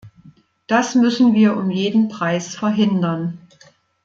Das 0.65 0.95
müssen 0.95 1.35
wir 1.35 1.55
um 1.55 1.69
jeden 1.69 2.07
Preis 2.09 2.55
verhindern. 2.55 3.37